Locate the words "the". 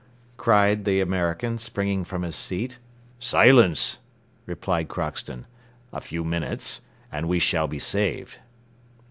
0.83-0.99